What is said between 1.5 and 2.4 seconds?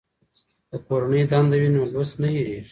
وي نو لوست نه